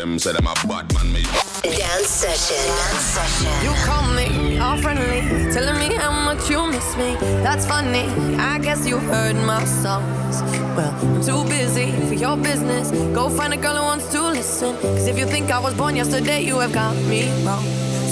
[0.00, 1.12] them say them a bad man.
[1.12, 1.22] Me
[1.62, 2.56] Dance session.
[2.56, 3.52] Dance session.
[3.64, 5.20] You call me all friendly,
[5.52, 7.16] telling me how much you miss me.
[7.44, 8.06] That's funny.
[8.38, 10.40] I guess you heard my songs.
[10.76, 12.90] Well, I'm too busy for your business.
[13.14, 14.74] Go find a girl who wants to listen.
[14.80, 17.64] Cause if you think I was born yesterday, you have got me wrong.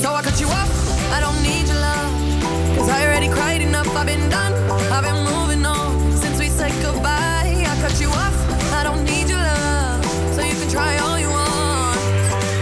[0.03, 0.73] So I cut you off.
[1.17, 2.77] I don't need your love.
[2.77, 3.89] Cause I already cried enough.
[3.97, 4.53] I've been done.
[4.93, 7.65] I've been moving on since we said goodbye.
[7.67, 8.37] I cut you off.
[8.75, 10.05] I don't need your love.
[10.35, 11.18] So you can try all you want.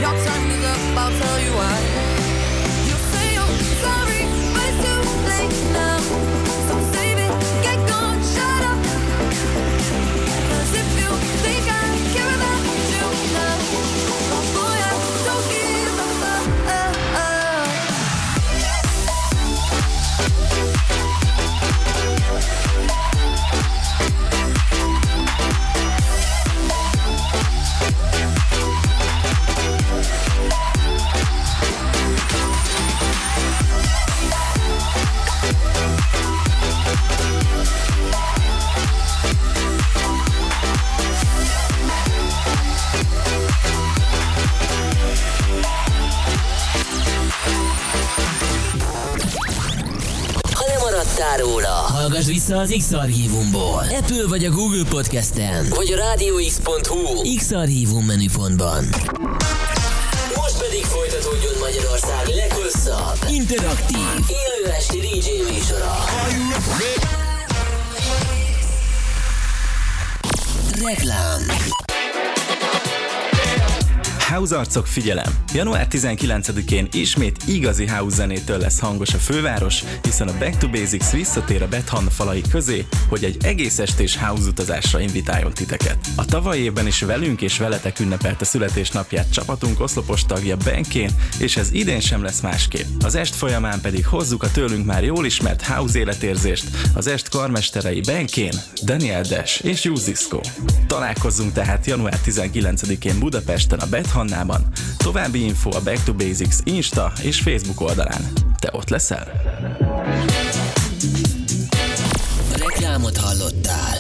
[0.06, 0.98] Time is up.
[0.98, 1.95] I'll tell you why.
[51.16, 53.84] Ha lemaradtál róla, Hallgass vissza az X-Archívumból.
[53.98, 55.66] Apple vagy a Google Podcasten.
[55.68, 58.84] vagy a rádióx.hu, X-Archívum menüpontban.
[60.34, 63.98] most pedig folytatódjon Magyarország leghosszabb, Interaktív,
[64.28, 65.94] élő esti DJ műsora.
[70.84, 71.41] reklám,
[74.37, 75.34] House arcok figyelem!
[75.54, 81.10] Január 19-én ismét igazi house zenétől lesz hangos a főváros, hiszen a Back to Basics
[81.10, 85.98] visszatér a Bethan falai közé, hogy egy egész estés house utazásra invitáljon titeket.
[86.16, 91.72] A tavalyi évben is velünk és veletek ünnepelte születésnapját csapatunk oszlopos tagja Benkén, és ez
[91.72, 92.87] idén sem lesz másképp.
[93.04, 96.64] Az est folyamán pedig hozzuk a tőlünk már jól ismert house életérzést,
[96.94, 98.53] az est karmesterei Benkén,
[98.84, 100.41] Daniel Dash és Juzisko.
[100.86, 103.86] Találkozzunk tehát január 19-én Budapesten a
[104.26, 104.66] Bethannában.
[104.97, 108.32] További info a Back to Basics Insta és Facebook oldalán.
[108.59, 109.32] Te ott leszel?
[112.54, 113.97] reklámot hallottál.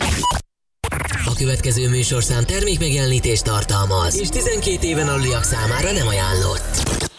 [1.24, 7.15] A következő műsorszám termékmegjelenítést tartalmaz, és 12 éven aluliak számára nem ajánlott.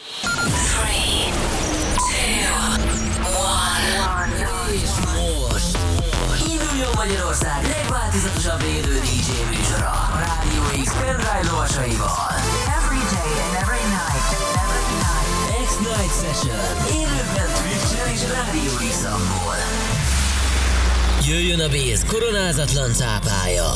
[21.28, 23.72] Jöjjön a Béz koronázatlan cápája.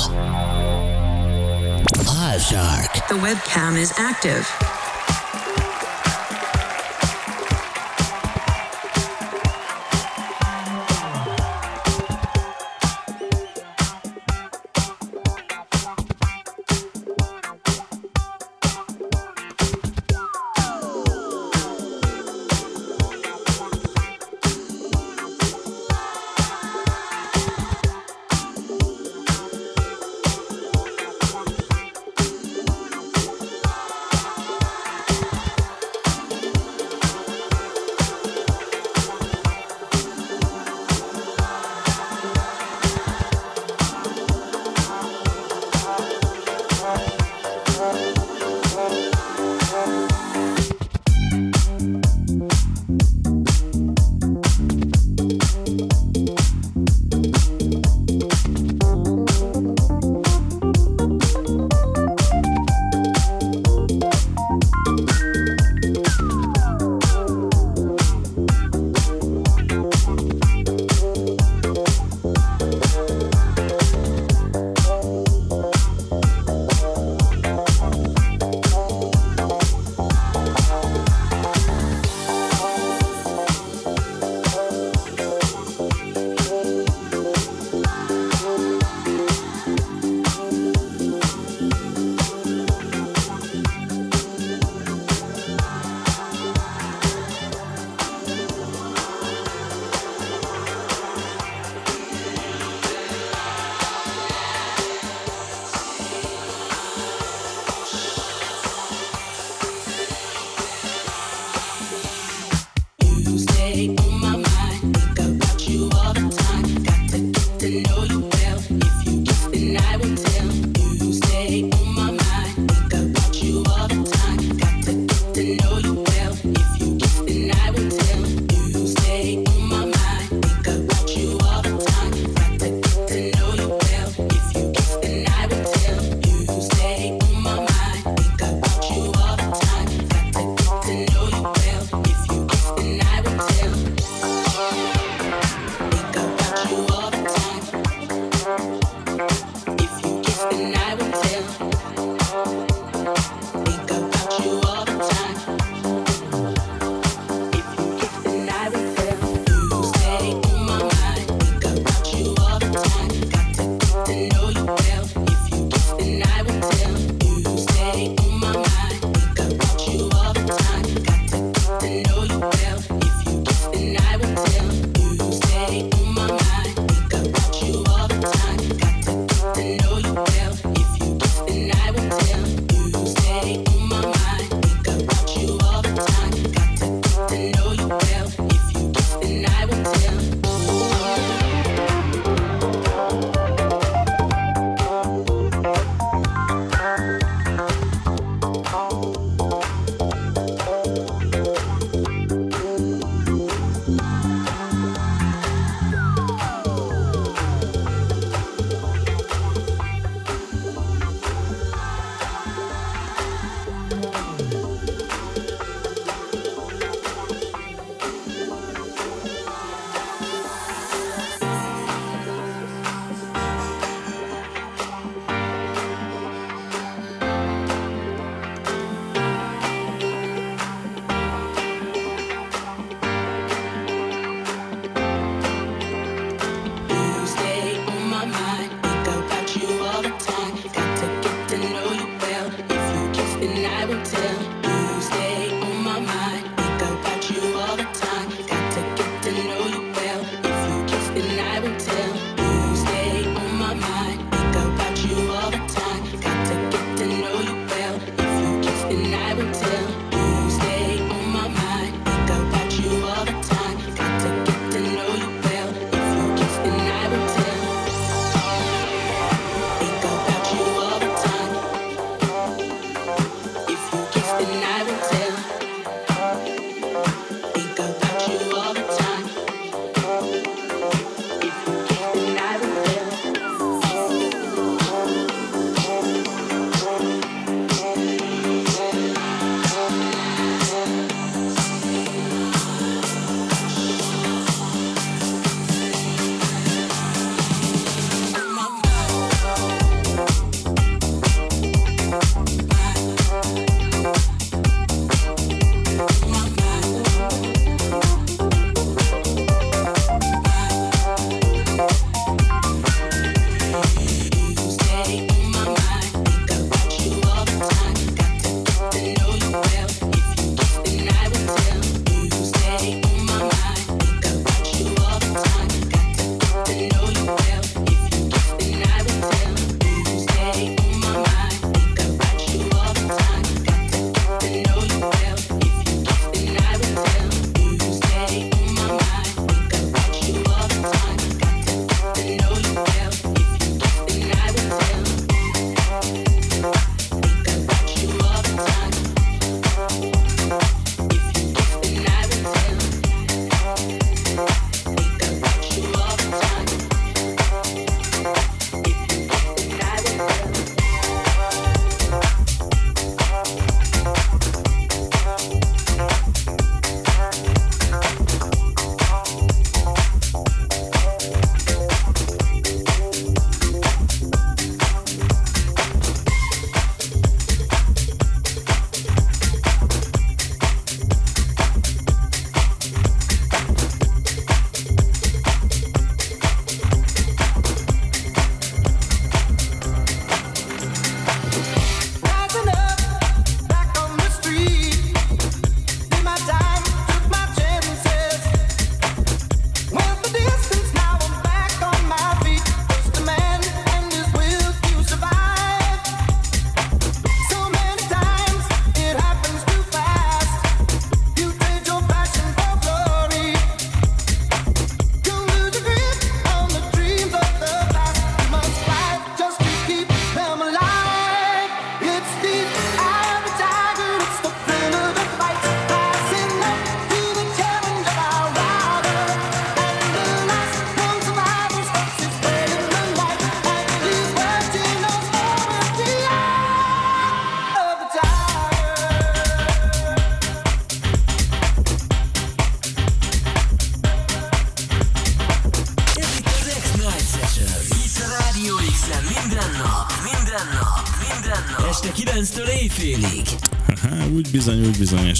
[2.05, 2.91] Half Shark.
[2.91, 4.43] The webcam is active.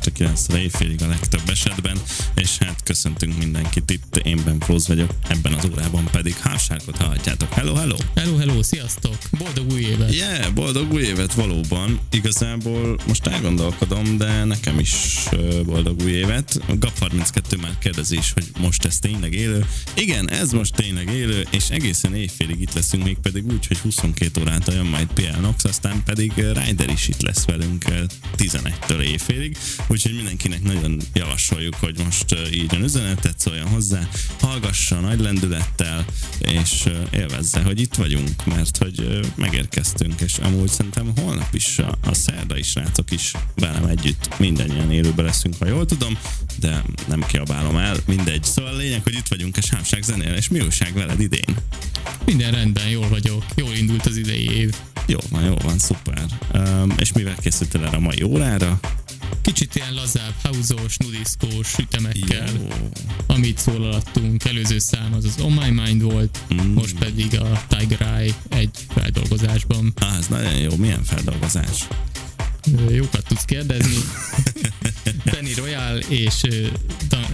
[0.02, 1.98] este 9 éjfélig a legtöbb esetben,
[2.36, 7.54] és hát köszöntünk mindenkit itt, én Ben Flóz vagyok, ebben az órában pedig Hávsárkot hallhatjátok.
[7.54, 7.96] Hello, hello!
[8.16, 9.16] Hello, hello, sziasztok!
[9.38, 10.14] Boldog új évet!
[10.14, 12.00] Yeah, boldog új évet valóban.
[12.12, 15.26] Igazából most elgondolkodom, de nekem is
[15.66, 16.62] boldog új évet.
[16.68, 19.66] A GAP32 már kérdezi is, hogy most ez tényleg élő.
[19.96, 24.42] Igen, ez most tényleg élő, és egészen éjfélig itt leszünk, még pedig úgy, hogy 22
[24.42, 27.86] órát olyan majd PL Nox, aztán pedig Ryder is itt lesz velünk
[28.42, 29.58] 11-től éjfélig,
[29.88, 36.06] úgyhogy mindenkinek nagyon javasoljuk, hogy most írjon üzenetet, szóljon hozzá, hallgassa nagy lendülettel,
[36.40, 42.14] és élvezze, hogy itt vagyunk, mert hogy megérkeztünk, és amúgy szerintem holnap is, a, a
[42.14, 46.18] szerda is, rácok is velem együtt mindannyian élőben leszünk, ha jól tudom,
[46.60, 48.44] de nem kiabálom el, mindegy.
[48.44, 51.56] Szóval a lényeg, hogy itt vagyunk a Sámság zenél, és mi újság veled idén?
[52.26, 54.76] Minden rendben, jól vagyok, jól indult az idei év.
[55.12, 56.26] Jó van, jó van, szuper.
[56.54, 58.80] Um, és mivel készültél erre a mai órára?
[59.42, 62.68] Kicsit ilyen lazább, hauzos, nudiszkós ütemekkel, Jó.
[63.28, 64.46] amit szólalattunk.
[64.46, 66.74] Előző szám az az On My Mind volt, Mm.
[66.74, 69.94] most pedig a Tiger Eye egy feldolgozásban.
[69.96, 71.88] Á, ez nagyon jó, milyen feldolgozás?
[72.90, 73.98] Jókat tudsz kérdezni.
[75.26, 76.42] Danny Royal és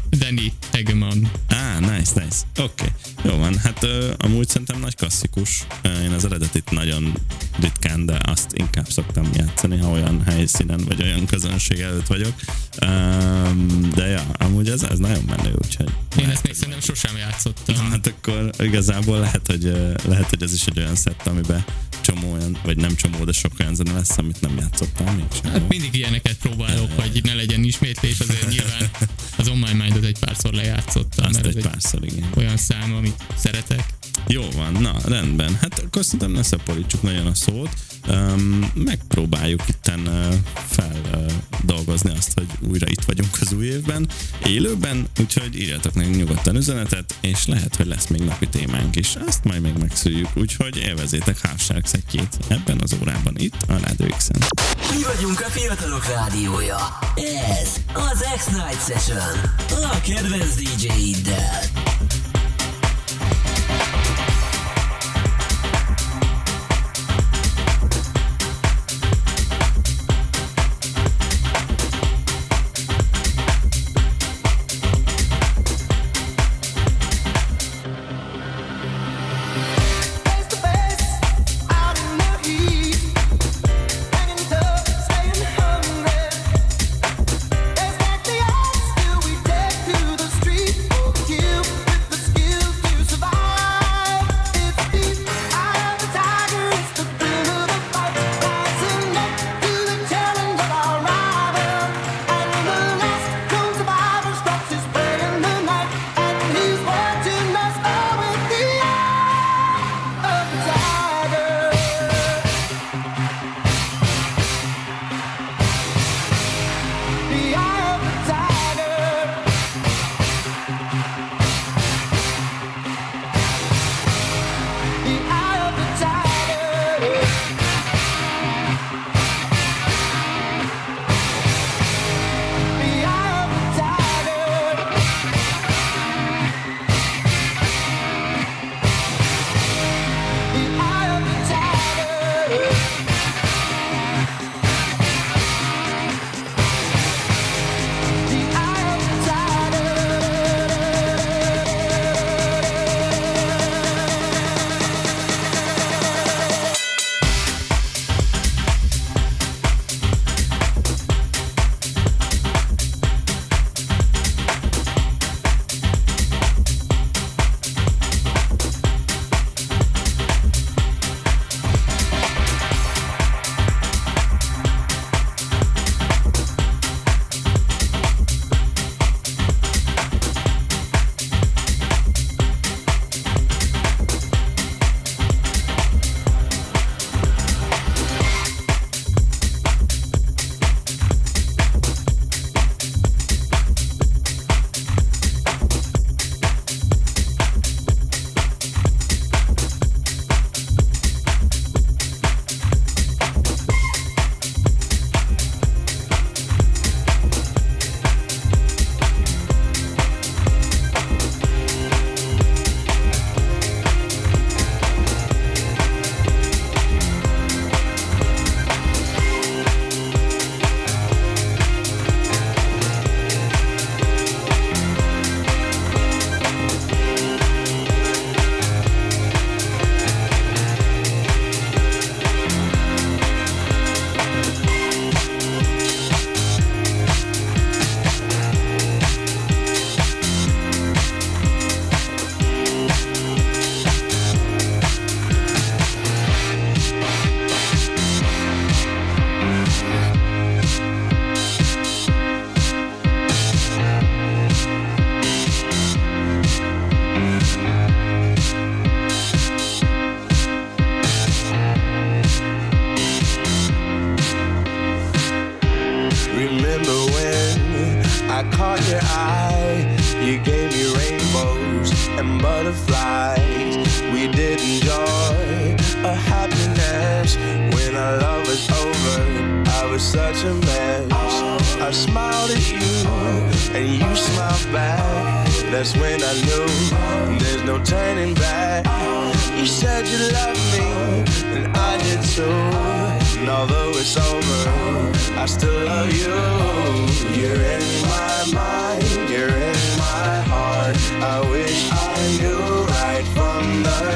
[0.09, 1.31] Danny Hegeman.
[1.47, 2.37] Á, nice, nice.
[2.57, 2.87] Oké, okay.
[3.23, 3.57] jó van.
[3.57, 5.67] Hát ö, amúgy szerintem nagy klasszikus.
[6.03, 7.13] Én az eredetit nagyon
[7.59, 12.33] ritkán, de azt inkább szoktam játszani, ha olyan helyszínen vagy olyan közönség előtt vagyok.
[12.81, 15.89] Um, de ja, amúgy ez, ez nagyon menő, úgyhogy...
[16.19, 17.75] Én ezt még szerintem sosem játszottam.
[17.75, 19.63] Hát akkor igazából lehet, hogy,
[20.07, 21.65] lehet, hogy ez is egy olyan szett, amiben
[22.07, 25.51] csomó olyan, vagy nem csomó, de sok olyan zene lesz, amit nem játszottál még sem.
[25.51, 28.89] Hát mindig ilyeneket próbálok, hogy ne legyen ismétlés, azért nyilván
[29.37, 32.29] az On My Mind-ot egy párszor lejátszottam, Azt mert egy egy párszor, igen.
[32.35, 33.95] olyan szám, amit szeretek.
[34.27, 35.57] Jó van, na rendben.
[35.61, 37.69] Hát akkor szerintem ne szaporítsuk nagyon a szót.
[38.09, 40.33] Um, megpróbáljuk itten uh,
[40.67, 44.07] feldolgozni azt, hogy újra itt vagyunk az új évben,
[44.45, 49.15] élőben, úgyhogy írjatok nekünk nyugodtan üzenetet, és lehet, hogy lesz még napi témánk is.
[49.25, 51.61] Azt majd még megszüljük, úgyhogy élvezétek Half
[51.97, 54.41] egy ebben az órában itt a Radio X-en.
[54.95, 56.77] Mi vagyunk a fiatalok rádiója.
[57.61, 59.39] Ez az X-Night Session.
[59.91, 61.59] A kedvenc DJ-iddel.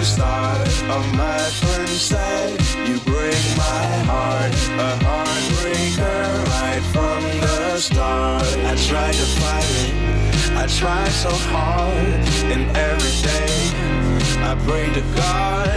[0.01, 0.67] The start.
[0.89, 4.51] All my friends said you break my heart,
[4.87, 6.21] a heartbreaker
[6.53, 8.43] right from the start.
[8.71, 9.93] I tried to fight it,
[10.57, 11.93] I tried so hard,
[12.53, 13.53] and every day
[14.49, 15.69] I pray to God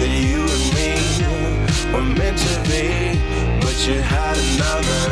[0.00, 0.92] that you and me
[1.92, 2.88] were meant to be.
[3.62, 5.02] But you had another,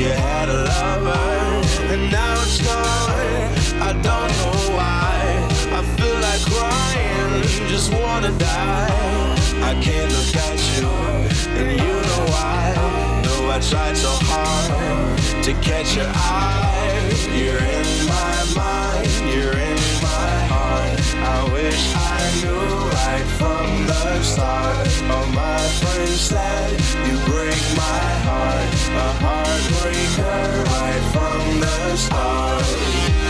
[0.00, 3.65] you had a lover, and now it's gone.
[3.80, 5.14] I don't know why.
[5.78, 9.36] I feel like crying, just wanna die.
[9.62, 10.88] I can't look at you,
[11.60, 12.74] and you know why.
[13.24, 16.62] Though I tried so hard to catch your eye.
[17.36, 21.00] You're in my mind, you're in my heart.
[21.34, 22.66] I wish I knew
[22.98, 24.88] right from the start.
[25.10, 26.72] All my friends said
[27.06, 28.72] you break my heart,
[29.04, 33.25] a heartbreaker right from the start.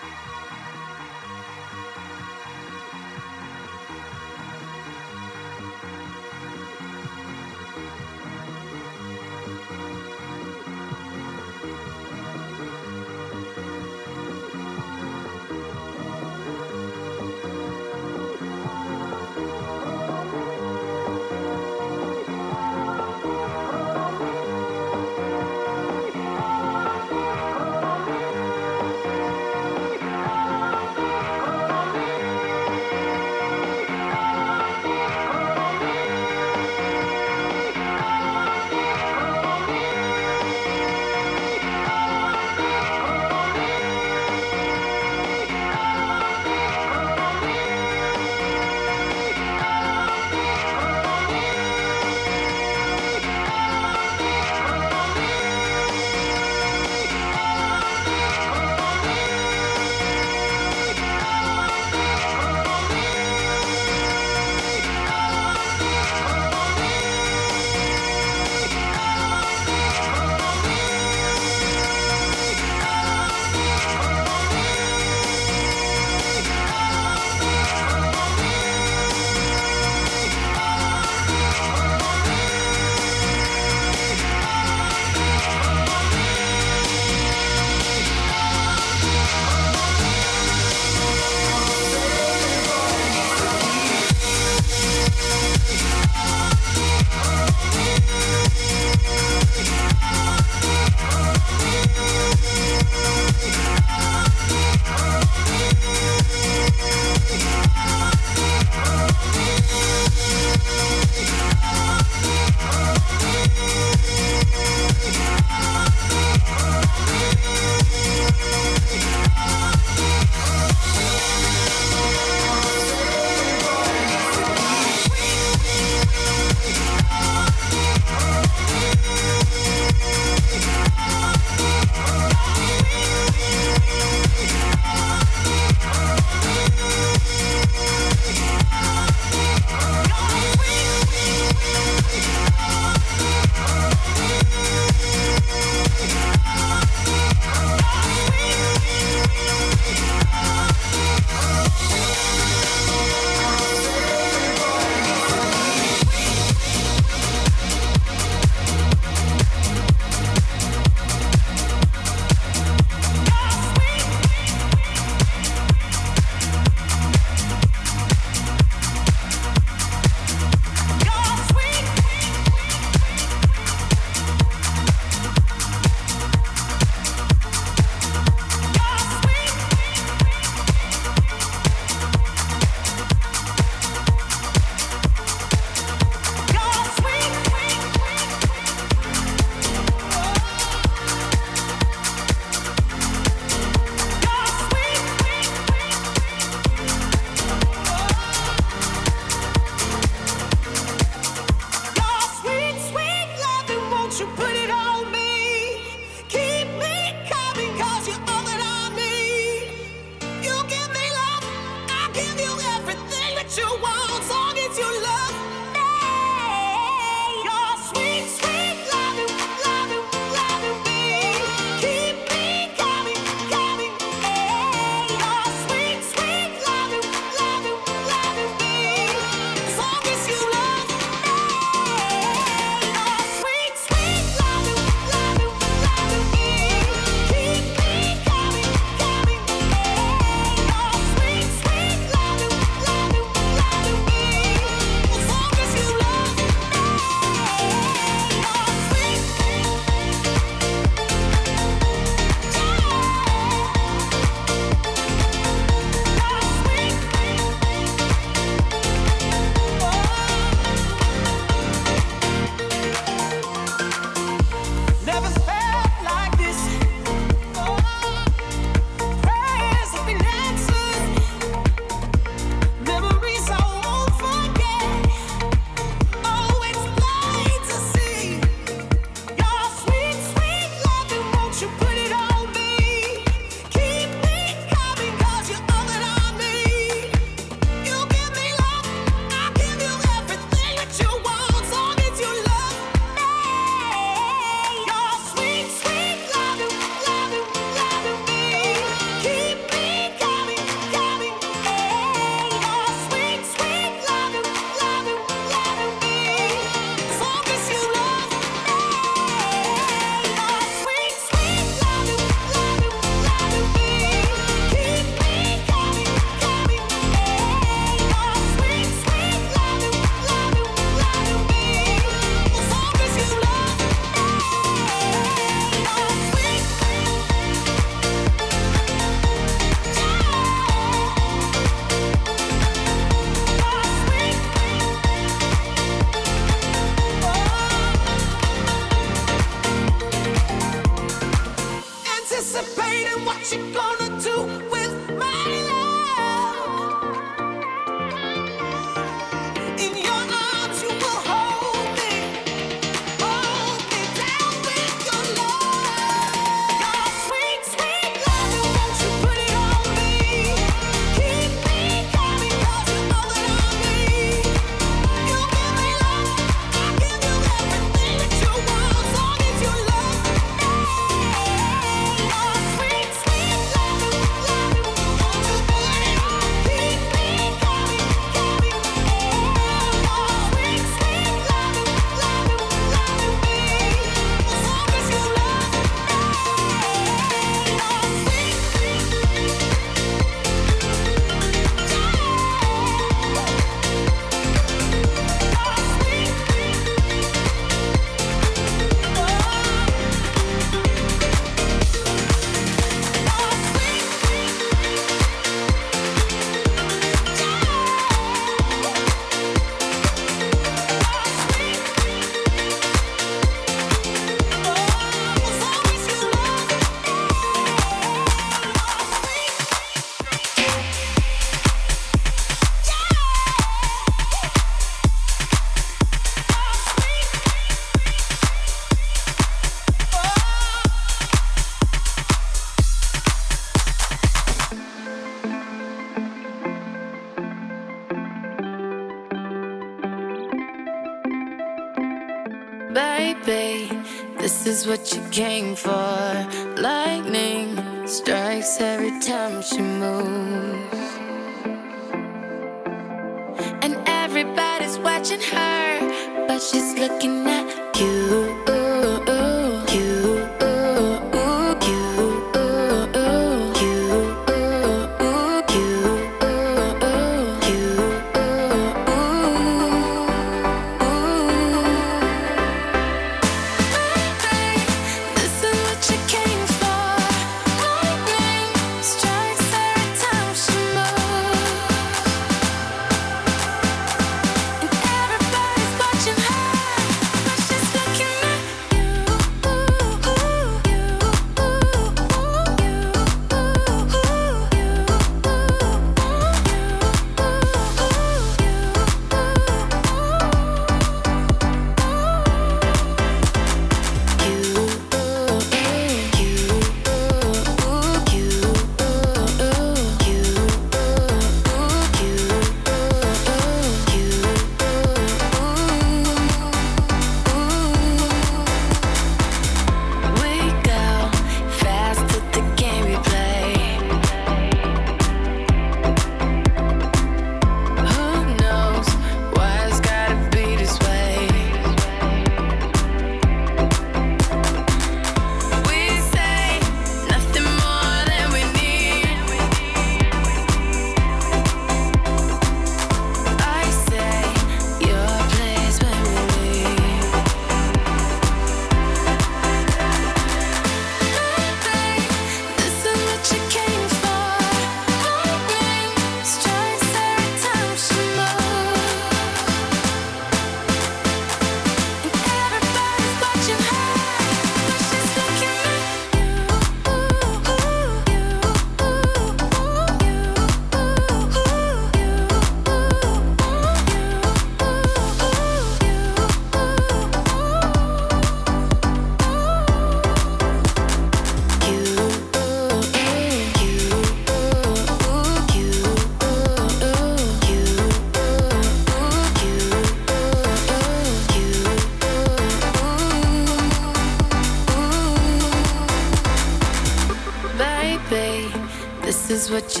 [599.71, 600.00] What you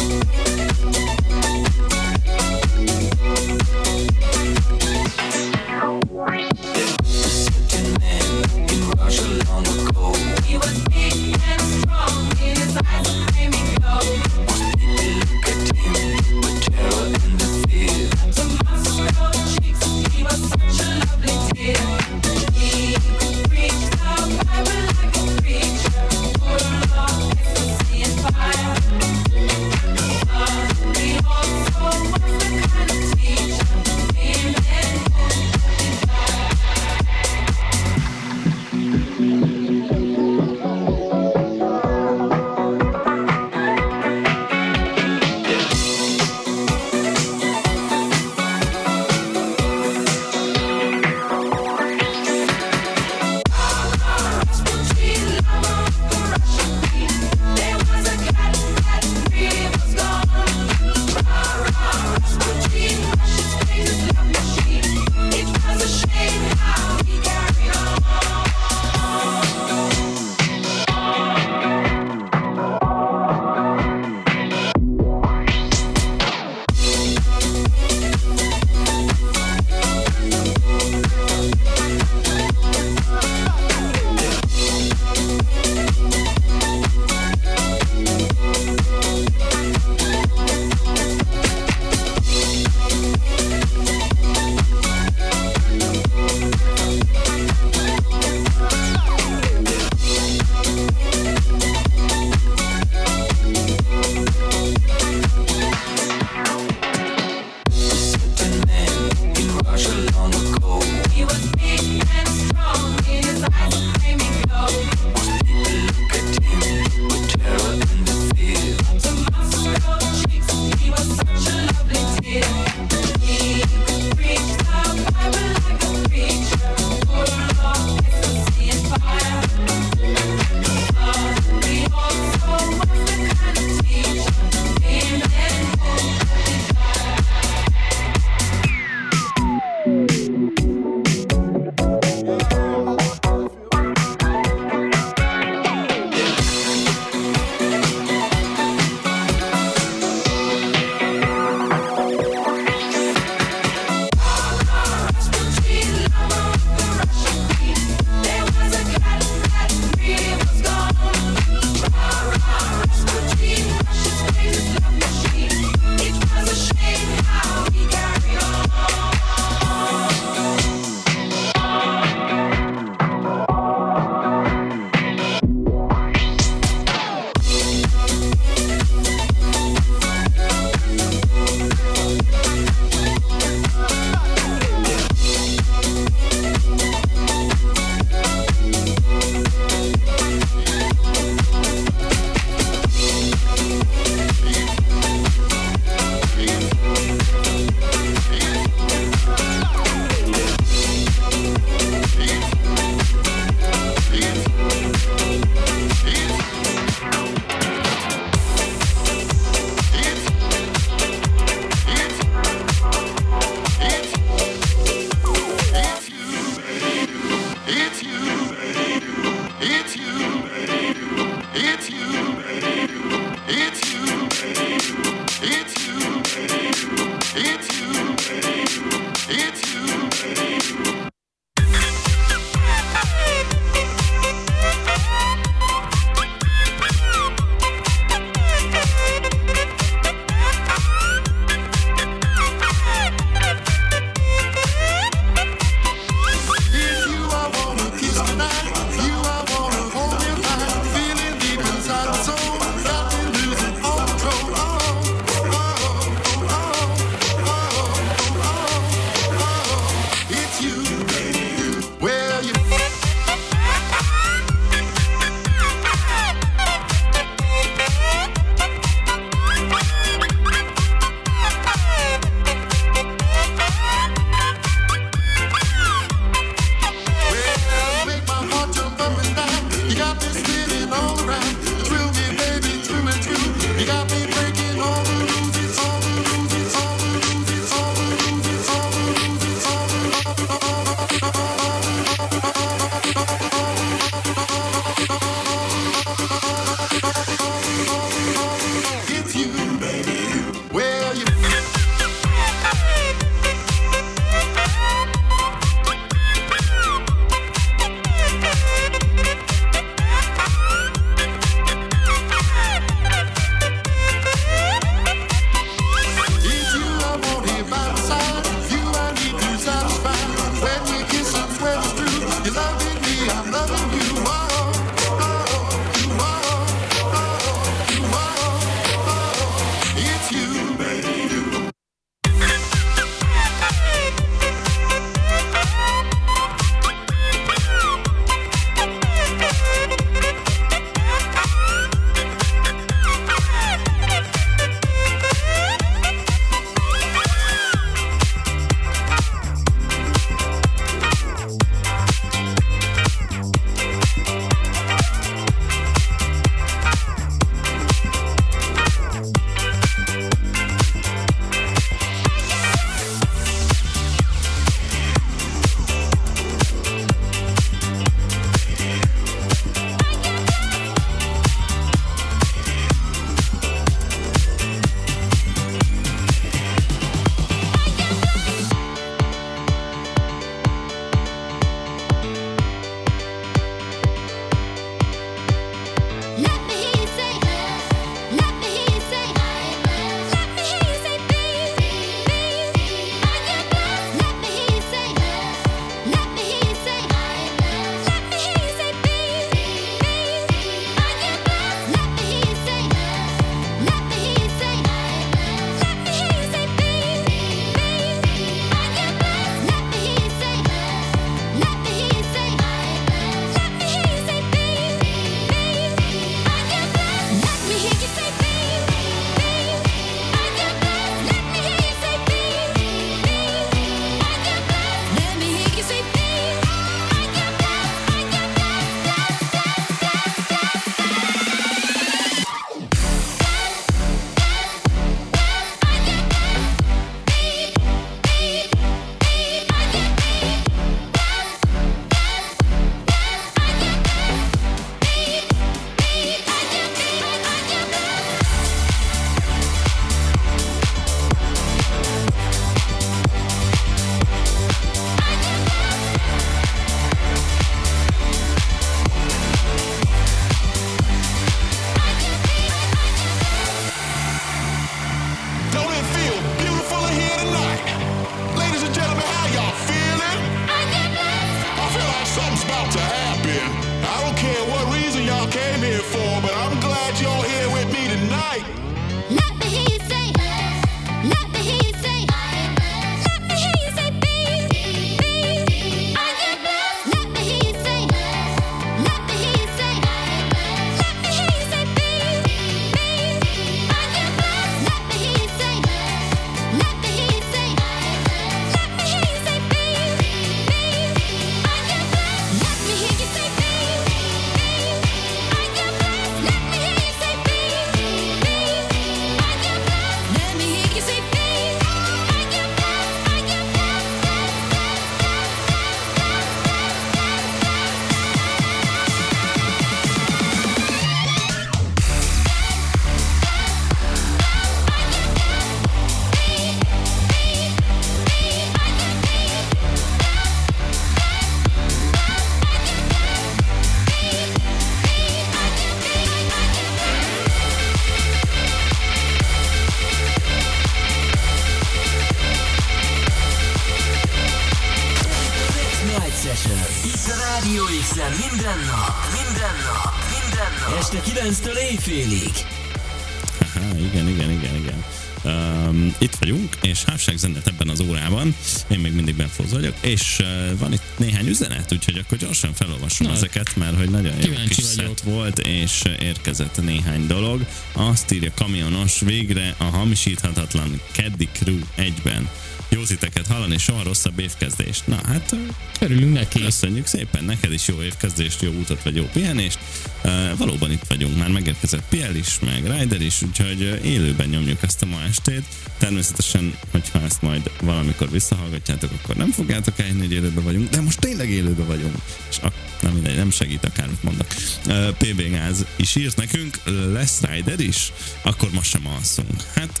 [561.12, 565.20] itt néhány üzenet, úgyhogy akkor gyorsan felolvasom Na, ezeket, mert hogy nagyon jó kis szett
[565.20, 567.66] volt, és érkezett néhány dolog.
[567.92, 572.48] Azt írja kamionos, végre a hamisíthatatlan Caddy Crew egyben.
[572.92, 575.06] Jó titeket hallani, soha rosszabb évkezdést.
[575.06, 575.56] Na hát,
[576.00, 576.60] Örülünk neki.
[576.60, 579.78] köszönjük szépen, neked is jó évkezdést, jó utat vagy jó pihenést.
[580.24, 585.02] Uh, valóban itt vagyunk, már megérkezett Piel is, meg Ryder is, úgyhogy élőben nyomjuk ezt
[585.02, 585.64] a ma estét.
[585.98, 591.20] Természetesen, hogyha ezt majd valamikor visszahallgatjátok, akkor nem fogjátok elhinni, hogy élőben vagyunk, de most
[591.20, 592.14] tényleg élőben vagyunk.
[592.50, 592.72] És a,
[593.02, 594.46] nem mindegy, nem segít akármit mondok.
[594.86, 596.78] Uh, PB Gáz is írt nekünk,
[597.12, 598.12] lesz Ryder is,
[598.42, 599.62] akkor most sem alszunk.
[599.74, 600.00] Hát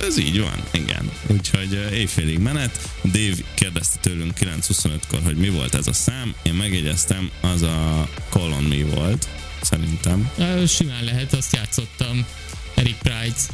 [0.00, 1.10] ez, így van, igen.
[1.26, 2.90] Úgyhogy éjfélig menet.
[3.02, 6.34] Dave kérdezte tőlünk 9.25-kor, hogy mi volt ez a szám.
[6.42, 9.28] Én megjegyeztem, az a Call on Me volt,
[9.62, 10.30] szerintem.
[10.66, 12.26] Simán lehet, azt játszottam.
[12.74, 13.48] Eric Price.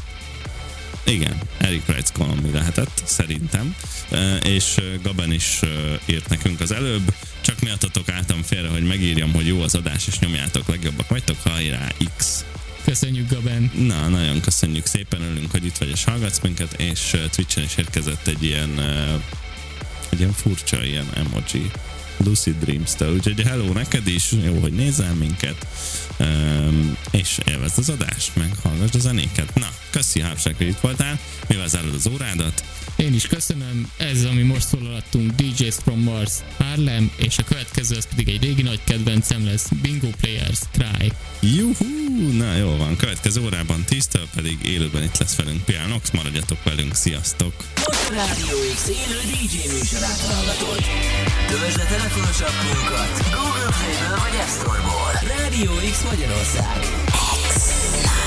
[1.05, 3.75] Igen, Eric Wright Call on Me lehetett, szerintem.
[4.43, 5.59] És Gaben is
[6.05, 10.19] írt nekünk az előbb, csak miattatok álltam félre, hogy megírjam, hogy jó az adás, és
[10.19, 11.87] nyomjátok, legjobbak vagytok, hajrá,
[12.17, 12.45] X.
[12.87, 13.71] Köszönjük, Gaben.
[13.87, 14.85] Na, nagyon köszönjük.
[14.85, 18.79] Szépen, örülünk, hogy itt vagy és hallgatsz minket, és Twitchen is érkezett egy ilyen,
[20.09, 21.71] egy ilyen furcsa ilyen emoji.
[22.17, 25.67] Lucid Dreams-től, úgyhogy hello neked is, jó, hogy nézel minket,
[26.19, 29.55] um, és élvezd az adást, meg hallgass a zenéket.
[29.55, 32.63] Na, köszi Hápság, hogy itt voltál, mivel zárod az órádat?
[32.95, 33.91] Én is köszönöm.
[33.97, 38.61] Ez, ami most szólalattunk, DJs from Mars, Harlem, és a következő az pedig egy régi
[38.61, 41.11] nagy kedvencem lesz, Bingo Players, Cry.
[41.39, 46.95] Juhú, na jó van, következő órában 10 pedig élőben itt lesz velünk Pianox, maradjatok velünk,
[46.95, 47.53] sziasztok!
[47.75, 50.83] Most a Rádió X élő DJ műsorát hallgatod.
[51.47, 55.11] Töltsd le telefonos appunkat Google Play-ből vagy App Store-ból.
[55.37, 56.79] Rádió X Magyarország.
[58.03, 58.26] Let